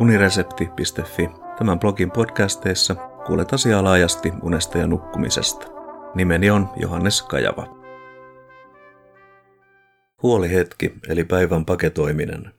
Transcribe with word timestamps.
uniresepti.fi. 0.00 1.30
Tämän 1.58 1.78
blogin 1.78 2.10
podcasteissa 2.10 2.94
kuulet 3.26 3.52
asiaa 3.52 3.84
laajasti 3.84 4.32
unesta 4.42 4.78
ja 4.78 4.86
nukkumisesta. 4.86 5.66
Nimeni 6.14 6.50
on 6.50 6.68
Johannes 6.76 7.22
Kajava. 7.22 7.78
Huolihetki 10.22 10.94
eli 11.08 11.24
päivän 11.24 11.64
paketoiminen. 11.64 12.52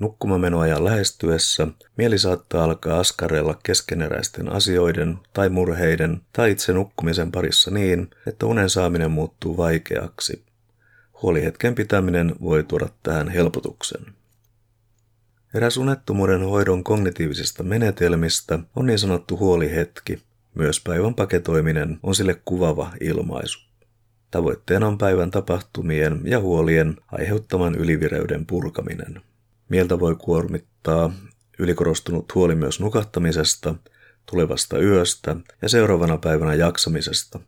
Nukkumamenoajan 0.00 0.84
lähestyessä 0.84 1.68
mieli 1.96 2.18
saattaa 2.18 2.64
alkaa 2.64 3.00
askarella 3.00 3.58
keskeneräisten 3.62 4.52
asioiden 4.52 5.18
tai 5.32 5.48
murheiden 5.48 6.20
tai 6.32 6.50
itse 6.50 6.72
nukkumisen 6.72 7.32
parissa 7.32 7.70
niin, 7.70 8.10
että 8.26 8.46
unen 8.46 8.70
saaminen 8.70 9.10
muuttuu 9.10 9.56
vaikeaksi. 9.56 10.44
Huolihetken 11.22 11.74
pitäminen 11.74 12.34
voi 12.40 12.64
tuoda 12.64 12.88
tähän 13.02 13.28
helpotuksen. 13.28 14.15
Eräs 15.56 15.76
unettomuuden 15.76 16.40
hoidon 16.40 16.84
kognitiivisista 16.84 17.62
menetelmistä 17.62 18.58
on 18.76 18.86
niin 18.86 18.98
sanottu 18.98 19.38
huolihetki. 19.38 20.22
Myös 20.54 20.80
päivän 20.80 21.14
paketoiminen 21.14 21.98
on 22.02 22.14
sille 22.14 22.40
kuvava 22.44 22.92
ilmaisu. 23.00 23.58
Tavoitteena 24.30 24.86
on 24.86 24.98
päivän 24.98 25.30
tapahtumien 25.30 26.20
ja 26.24 26.40
huolien 26.40 26.96
aiheuttaman 27.12 27.74
ylivireyden 27.74 28.46
purkaminen. 28.46 29.20
Mieltä 29.68 30.00
voi 30.00 30.16
kuormittaa 30.16 31.12
ylikorostunut 31.58 32.34
huoli 32.34 32.54
myös 32.54 32.80
nukahtamisesta, 32.80 33.74
tulevasta 34.30 34.78
yöstä 34.78 35.36
ja 35.62 35.68
seuraavana 35.68 36.18
päivänä 36.18 36.54
jaksamisesta. 36.54 37.40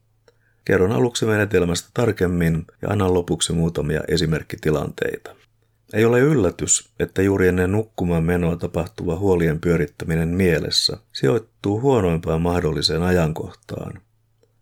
Kerron 0.64 0.92
aluksi 0.92 1.26
menetelmästä 1.26 1.88
tarkemmin 1.94 2.64
ja 2.82 2.88
annan 2.88 3.14
lopuksi 3.14 3.52
muutamia 3.52 4.00
esimerkkitilanteita. 4.08 5.47
Ei 5.92 6.04
ole 6.04 6.20
yllätys, 6.20 6.88
että 6.98 7.22
juuri 7.22 7.48
ennen 7.48 7.72
nukkumaan 7.72 8.24
menoa 8.24 8.56
tapahtuva 8.56 9.16
huolien 9.16 9.60
pyörittäminen 9.60 10.28
mielessä 10.28 10.96
sijoittuu 11.12 11.80
huonoimpaan 11.80 12.42
mahdolliseen 12.42 13.02
ajankohtaan. 13.02 14.00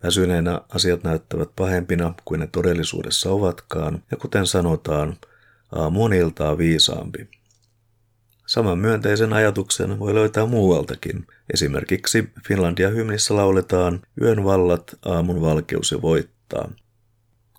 Väsyneenä 0.03 0.61
asiat 0.69 1.05
näyttävät 1.05 1.51
pahempina 1.57 2.15
kuin 2.25 2.41
ne 2.41 2.47
todellisuudessa 2.47 3.31
ovatkaan, 3.31 4.03
ja 4.11 4.17
kuten 4.17 4.47
sanotaan, 4.47 5.17
aamu 5.73 6.05
on 6.05 6.13
iltaa 6.13 6.59
viisaampi. 6.59 7.29
Saman 8.47 8.79
myönteisen 8.79 9.33
ajatuksen 9.33 9.99
voi 9.99 10.15
löytää 10.15 10.47
muualtakin. 10.47 11.27
Esimerkiksi 11.55 12.29
Finlandia 12.49 12.89
hymnissä 12.89 13.37
lauletaan 13.37 14.03
Yön 14.21 14.45
vallat, 14.45 14.99
aamun 15.05 15.41
valkeus 15.41 15.93
jo 15.93 16.03
voittaa. 16.03 16.71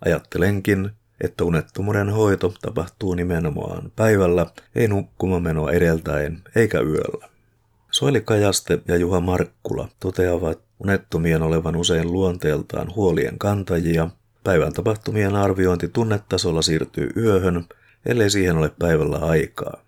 Ajattelenkin, 0.05 0.91
että 1.21 1.43
unettomuuden 1.43 2.09
hoito 2.09 2.53
tapahtuu 2.61 3.13
nimenomaan 3.13 3.91
päivällä, 3.95 4.45
ei 4.75 4.87
nukkumamenoa 4.87 5.71
edeltäen 5.71 6.41
eikä 6.55 6.79
yöllä. 6.79 7.29
Soili 7.91 8.21
Kajaste 8.21 8.79
ja 8.87 8.95
Juha 8.95 9.19
Markkula 9.19 9.87
toteavat 9.99 10.59
unettomien 10.79 11.41
olevan 11.41 11.75
usein 11.75 12.11
luonteeltaan 12.11 12.95
huolien 12.95 13.39
kantajia. 13.39 14.09
Päivän 14.43 14.73
tapahtumien 14.73 15.35
arviointi 15.35 15.87
tunnetasolla 15.87 16.61
siirtyy 16.61 17.09
yöhön, 17.17 17.65
ellei 18.05 18.29
siihen 18.29 18.57
ole 18.57 18.71
päivällä 18.79 19.17
aikaa. 19.17 19.81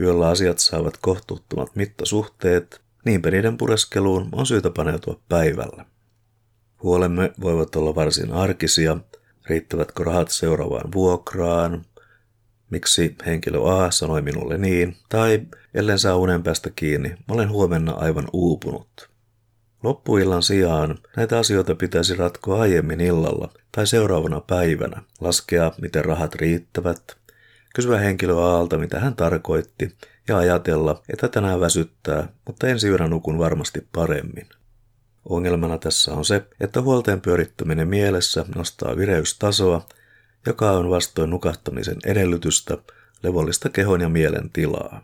Yöllä 0.00 0.28
asiat 0.28 0.58
saavat 0.58 0.96
kohtuuttomat 0.96 1.76
mittasuhteet, 1.76 2.80
niinpä 3.04 3.30
niiden 3.30 3.56
pureskeluun 3.56 4.28
on 4.32 4.46
syytä 4.46 4.70
paneutua 4.70 5.20
päivällä. 5.28 5.84
Huolemme 6.82 7.32
voivat 7.40 7.76
olla 7.76 7.94
varsin 7.94 8.32
arkisia, 8.32 8.96
riittävätkö 9.46 10.04
rahat 10.04 10.30
seuraavaan 10.30 10.92
vuokraan, 10.94 11.84
miksi 12.70 13.16
henkilö 13.26 13.58
A 13.62 13.90
sanoi 13.90 14.22
minulle 14.22 14.58
niin, 14.58 14.96
tai 15.08 15.40
ellen 15.74 15.98
saa 15.98 16.16
unen 16.16 16.42
päästä 16.42 16.70
kiinni, 16.76 17.14
olen 17.28 17.50
huomenna 17.50 17.92
aivan 17.92 18.28
uupunut. 18.32 19.12
Loppuillan 19.82 20.42
sijaan 20.42 20.98
näitä 21.16 21.38
asioita 21.38 21.74
pitäisi 21.74 22.14
ratkoa 22.14 22.60
aiemmin 22.60 23.00
illalla 23.00 23.52
tai 23.72 23.86
seuraavana 23.86 24.40
päivänä, 24.40 25.02
laskea 25.20 25.72
miten 25.80 26.04
rahat 26.04 26.34
riittävät, 26.34 27.16
kysyä 27.74 27.98
henkilö 27.98 28.36
Aalta 28.36 28.78
mitä 28.78 29.00
hän 29.00 29.16
tarkoitti 29.16 29.96
ja 30.28 30.36
ajatella, 30.36 31.02
että 31.12 31.28
tänään 31.28 31.60
väsyttää, 31.60 32.28
mutta 32.46 32.68
ensi 32.68 32.88
yönä 32.88 33.08
nukun 33.08 33.38
varmasti 33.38 33.86
paremmin. 33.92 34.48
Ongelmana 35.24 35.78
tässä 35.78 36.12
on 36.12 36.24
se, 36.24 36.42
että 36.60 36.80
huolteen 36.80 37.20
pyörittäminen 37.20 37.88
mielessä 37.88 38.44
nostaa 38.54 38.96
vireystasoa, 38.96 39.86
joka 40.46 40.70
on 40.70 40.90
vastoin 40.90 41.30
nukahtamisen 41.30 41.96
edellytystä, 42.04 42.78
levollista 43.22 43.68
kehon 43.68 44.00
ja 44.00 44.08
mielen 44.08 44.50
tilaa. 44.52 45.02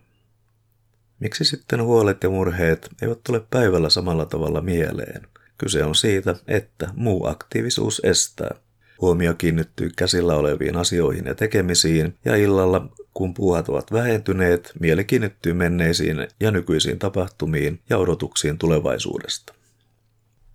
Miksi 1.21 1.45
sitten 1.45 1.83
huolet 1.83 2.23
ja 2.23 2.31
murheet 2.31 2.89
eivät 3.03 3.19
tule 3.25 3.41
päivällä 3.51 3.91
samalla 3.91 4.27
tavalla 4.27 4.61
mieleen? 4.61 5.27
Kyse 5.59 5.85
on 5.85 5.95
siitä, 5.95 6.37
että 6.49 6.91
muu 6.95 7.27
aktiivisuus 7.27 8.01
estää. 8.05 8.55
Huomio 9.01 9.35
kiinnittyy 9.35 9.91
käsillä 9.97 10.37
oleviin 10.37 10.77
asioihin 10.77 11.27
ja 11.27 11.35
tekemisiin, 11.35 12.15
ja 12.25 12.37
illalla, 12.37 12.89
kun 13.15 13.35
puuhat 13.35 13.69
ovat 13.69 13.93
vähentyneet, 13.93 14.73
mieli 14.81 15.05
kiinnittyy 15.05 15.53
menneisiin 15.53 16.29
ja 16.41 16.51
nykyisiin 16.51 16.99
tapahtumiin 16.99 17.81
ja 17.91 17.99
odotuksiin 17.99 18.59
tulevaisuudesta. 18.59 19.58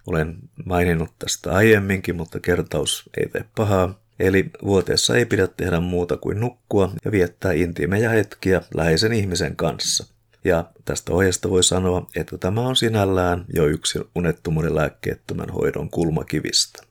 Olen 0.08 0.36
maininnut 0.66 1.12
tästä 1.19 1.53
aiemminkin, 1.53 2.16
mutta 2.16 2.40
kertaus 2.40 3.09
ei 3.18 3.30
tee 3.30 3.46
pahaa. 3.56 4.00
Eli 4.19 4.50
vuoteessa 4.64 5.16
ei 5.16 5.25
pidä 5.25 5.47
tehdä 5.47 5.80
muuta 5.80 6.18
kuin 6.18 6.40
nukkua 6.40 6.91
ja 7.06 7.12
viettää 7.12 7.52
intiimejä 7.52 8.09
hetkiä 8.09 8.62
läheisen 8.75 9.14
ihmisen 9.14 9.56
kanssa. 9.56 10.14
Ja 10.44 10.66
tästä 10.86 11.14
ohjeesta 11.14 11.50
voi 11.50 11.64
sanoa, 11.64 12.08
että 12.16 12.38
tämä 12.38 12.62
on 12.62 12.75
sinällään 12.75 13.46
jo 13.53 13.66
yksi 13.66 14.00
unettomuuden 14.16 14.75
lääkkeettömän 14.75 15.50
hoidon 15.50 15.90
kulmakivistä. 15.90 16.84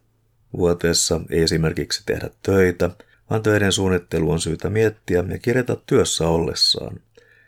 Vuoteessa 0.57 1.21
ei 1.31 1.43
esimerkiksi 1.43 2.03
tehdä 2.07 2.31
töitä, 2.43 2.91
vaan 3.31 3.43
töiden 3.43 3.73
suunnittelu 3.73 4.31
on 4.31 4.41
syytä 4.41 4.71
miettiä 4.71 5.25
ja 5.29 5.39
kirjata 5.39 5.77
työssä 5.87 6.29
ollessaan. 6.29 7.01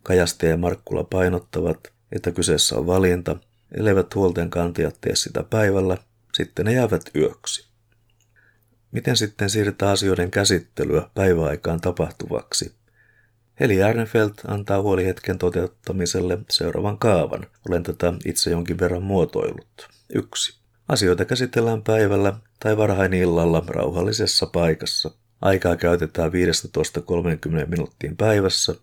Kajaste 0.03 0.49
ja 0.49 0.57
Markkula 0.57 1.05
painottavat, 1.05 1.93
että 2.13 2.33
kyseessä 2.33 2.77
on 2.77 2.87
valinta, 2.87 3.37
elleivät 3.73 4.15
huolten 4.15 4.51
kantajat 4.51 5.01
tee 5.01 5.17
sitä 5.17 5.43
päivällä, 5.43 5.99
sitten 6.35 6.67
ne 6.67 6.73
jäävät 6.73 7.03
yöksi. 7.17 7.69
Miten 8.93 9.17
sitten 9.17 9.51
siirtää 9.51 9.91
asioiden 9.91 10.31
käsittelyä 10.31 11.11
päiväaikaan 11.15 11.81
tapahtuvaksi? 11.81 12.75
Heli 13.61 13.77
Järnefelt 13.77 14.43
antaa 14.49 14.83
huolihetken 14.83 15.39
toteuttamiselle 15.39 16.39
seuraavan 16.51 16.99
kaavan. 16.99 17.47
Olen 17.69 17.83
tätä 17.83 18.13
itse 18.25 18.51
jonkin 18.51 18.79
verran 18.79 19.03
muotoillut. 19.03 19.89
1. 20.15 20.59
Asioita 20.89 21.25
käsitellään 21.25 21.83
päivällä 21.83 22.33
tai 22.61 22.77
varhain 22.77 23.13
illalla 23.13 23.65
rauhallisessa 23.67 24.47
paikassa. 24.47 25.11
Aikaa 25.41 25.77
käytetään 25.77 26.33
15-30 26.33 27.67
minuuttiin 27.67 28.17
päivässä, 28.17 28.75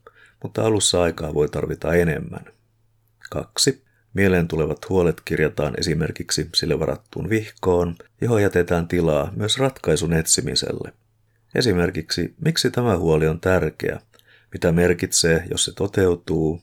mutta 0.44 0.66
alussa 0.66 1.02
aikaa 1.02 1.34
voi 1.34 1.50
tarvita 1.50 1.94
enemmän. 1.94 2.46
2. 3.30 3.84
Mieleen 4.13 4.47
tulevat 4.47 4.89
huolet 4.89 5.22
kirjataan 5.25 5.73
esimerkiksi 5.77 6.49
sille 6.55 6.79
varattuun 6.79 7.29
vihkoon, 7.29 7.95
johon 8.22 8.41
jätetään 8.41 8.88
tilaa 8.88 9.31
myös 9.35 9.57
ratkaisun 9.57 10.13
etsimiselle. 10.13 10.94
Esimerkiksi, 11.55 12.33
miksi 12.45 12.71
tämä 12.71 12.97
huoli 12.97 13.27
on 13.27 13.39
tärkeä, 13.39 14.00
mitä 14.53 14.71
merkitsee, 14.71 15.44
jos 15.51 15.66
se 15.66 15.71
toteutuu, 15.73 16.61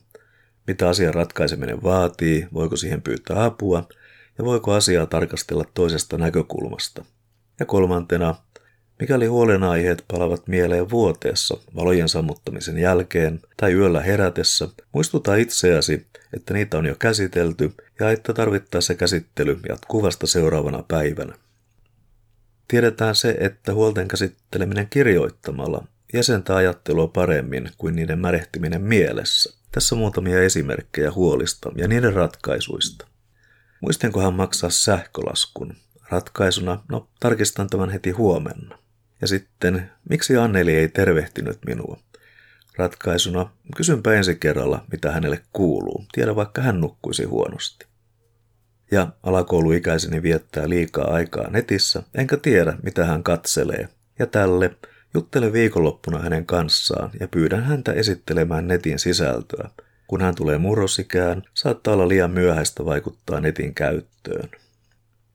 mitä 0.67 0.89
asian 0.89 1.13
ratkaiseminen 1.13 1.83
vaatii, 1.83 2.47
voiko 2.53 2.75
siihen 2.75 3.01
pyytää 3.01 3.45
apua 3.45 3.87
ja 4.37 4.45
voiko 4.45 4.73
asiaa 4.73 5.05
tarkastella 5.05 5.65
toisesta 5.73 6.17
näkökulmasta. 6.17 7.05
Ja 7.59 7.65
kolmantena, 7.65 8.35
mikäli 8.99 9.25
huolenaiheet 9.25 10.03
palavat 10.07 10.47
mieleen 10.47 10.89
vuoteessa 10.89 11.57
valojen 11.75 12.09
sammuttamisen 12.09 12.77
jälkeen 12.77 13.41
tai 13.57 13.73
yöllä 13.73 14.01
herätessä, 14.01 14.67
muistuta 14.93 15.35
itseäsi, 15.35 16.07
että 16.33 16.53
niitä 16.53 16.77
on 16.77 16.85
jo 16.85 16.95
käsitelty 16.95 17.73
ja 17.99 18.11
että 18.11 18.33
tarvittaessa 18.33 18.95
käsittely 18.95 19.59
jatkuu 19.69 20.03
vasta 20.03 20.27
seuraavana 20.27 20.83
päivänä. 20.87 21.33
Tiedetään 22.67 23.15
se, 23.15 23.35
että 23.39 23.73
huolten 23.73 24.07
käsitteleminen 24.07 24.87
kirjoittamalla 24.89 25.87
jäsentää 26.13 26.55
ajattelua 26.55 27.07
paremmin 27.07 27.69
kuin 27.77 27.95
niiden 27.95 28.19
märehtiminen 28.19 28.81
mielessä. 28.81 29.59
Tässä 29.71 29.95
muutamia 29.95 30.43
esimerkkejä 30.43 31.11
huolista 31.11 31.71
ja 31.75 31.87
niiden 31.87 32.13
ratkaisuista. 32.13 33.07
Muistenkohan 33.81 34.33
maksaa 34.33 34.69
sähkölaskun? 34.69 35.75
Ratkaisuna, 36.09 36.83
no 36.89 37.09
tarkistan 37.19 37.69
tämän 37.69 37.89
heti 37.89 38.11
huomenna. 38.11 38.77
Ja 39.21 39.27
sitten, 39.27 39.91
miksi 40.09 40.37
Anneli 40.37 40.75
ei 40.75 40.87
tervehtinyt 40.87 41.59
minua? 41.65 41.99
Ratkaisuna, 42.77 43.49
kysynpä 43.75 44.13
ensi 44.13 44.35
kerralla, 44.35 44.85
mitä 44.91 45.11
hänelle 45.11 45.41
kuuluu. 45.53 46.05
Tiedä 46.11 46.35
vaikka 46.35 46.61
hän 46.61 46.81
nukkuisi 46.81 47.23
huonosti. 47.23 47.85
Ja 48.91 49.07
alakouluikäiseni 49.23 50.23
viettää 50.23 50.69
liikaa 50.69 51.13
aikaa 51.13 51.49
netissä, 51.49 52.03
enkä 52.15 52.37
tiedä, 52.37 52.77
mitä 52.83 53.05
hän 53.05 53.23
katselee. 53.23 53.89
Ja 54.19 54.25
tälle 54.25 54.75
juttelen 55.13 55.53
viikonloppuna 55.53 56.19
hänen 56.19 56.45
kanssaan 56.45 57.11
ja 57.19 57.27
pyydän 57.27 57.63
häntä 57.63 57.93
esittelemään 57.93 58.67
netin 58.67 58.99
sisältöä. 58.99 59.69
kun 60.07 60.21
hän 60.21 60.35
tulee 60.35 60.57
murrosikään, 60.57 61.43
saattaa 61.53 61.93
olla 61.93 62.07
liian 62.07 62.31
myöhäistä 62.31 62.85
vaikuttaa 62.85 63.39
netin 63.39 63.75
käyttöön. 63.75 64.49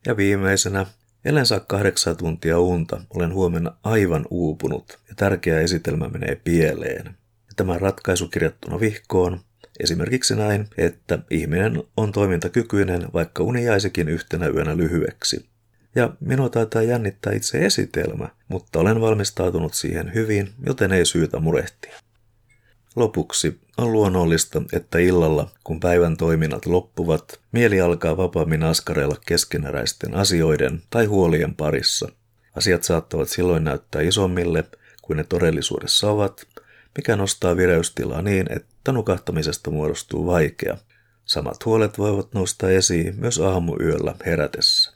Ja 0.06 0.16
viimeisenä, 0.16 0.86
ellen 1.24 1.46
saa 1.46 1.60
kahdeksan 1.60 2.16
tuntia 2.16 2.58
unta, 2.58 3.00
olen 3.10 3.34
huomenna 3.34 3.76
aivan 3.82 4.26
uupunut 4.30 4.98
ja 5.08 5.14
tärkeä 5.14 5.60
esitelmä 5.60 6.08
menee 6.08 6.40
pieleen. 6.44 7.16
Tämä 7.56 7.78
ratkaisu 7.78 8.28
kirjattuna 8.28 8.80
vihkoon, 8.80 9.40
esimerkiksi 9.80 10.36
näin, 10.36 10.68
että 10.78 11.18
ihminen 11.30 11.82
on 11.96 12.12
toimintakykyinen, 12.12 13.06
vaikka 13.14 13.42
uni 13.42 13.64
jäisikin 13.64 14.08
yhtenä 14.08 14.46
yönä 14.46 14.76
lyhyeksi. 14.76 15.46
Ja 15.94 16.12
minua 16.20 16.48
taitaa 16.48 16.82
jännittää 16.82 17.32
itse 17.32 17.66
esitelmä, 17.66 18.28
mutta 18.48 18.78
olen 18.78 19.00
valmistautunut 19.00 19.74
siihen 19.74 20.14
hyvin, 20.14 20.50
joten 20.66 20.92
ei 20.92 21.06
syytä 21.06 21.38
murehtia. 21.38 21.96
Lopuksi 22.96 23.60
on 23.78 23.92
luonnollista, 23.92 24.62
että 24.72 24.98
illalla, 24.98 25.50
kun 25.64 25.80
päivän 25.80 26.16
toiminnat 26.16 26.66
loppuvat, 26.66 27.40
mieli 27.52 27.80
alkaa 27.80 28.16
vapaammin 28.16 28.62
askareilla 28.62 29.16
keskeneräisten 29.26 30.14
asioiden 30.14 30.82
tai 30.90 31.04
huolien 31.04 31.54
parissa. 31.54 32.08
Asiat 32.56 32.82
saattavat 32.82 33.28
silloin 33.28 33.64
näyttää 33.64 34.02
isommille 34.02 34.64
kuin 35.02 35.16
ne 35.16 35.24
todellisuudessa 35.24 36.10
ovat, 36.10 36.46
mikä 36.96 37.16
nostaa 37.16 37.56
vireystilaa 37.56 38.22
niin, 38.22 38.46
että 38.50 38.92
nukahtamisesta 38.92 39.70
muodostuu 39.70 40.26
vaikea. 40.26 40.76
Samat 41.24 41.64
huolet 41.64 41.98
voivat 41.98 42.34
nousta 42.34 42.70
esiin 42.70 43.14
myös 43.16 43.38
aamuyöllä 43.38 44.14
herätessä. 44.26 44.92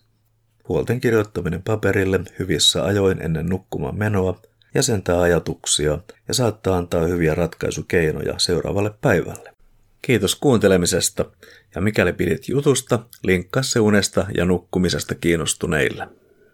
Huolten 0.68 1.00
kirjoittaminen 1.00 1.62
paperille 1.62 2.20
hyvissä 2.38 2.84
ajoin 2.84 3.22
ennen 3.22 3.46
nukkumaan 3.46 3.98
menoa 3.98 4.40
jäsentää 4.74 5.20
ajatuksia 5.20 5.98
ja 6.28 6.34
saattaa 6.34 6.76
antaa 6.76 7.06
hyviä 7.06 7.34
ratkaisukeinoja 7.34 8.34
seuraavalle 8.38 8.90
päivälle. 9.00 9.54
Kiitos 10.02 10.36
kuuntelemisesta 10.36 11.24
ja 11.74 11.80
mikäli 11.80 12.12
pidit 12.12 12.48
jutusta, 12.48 12.98
linkkaa 13.22 13.62
se 13.62 13.80
unesta 13.80 14.26
ja 14.36 14.44
nukkumisesta 14.44 15.14
kiinnostuneille. 15.14 16.08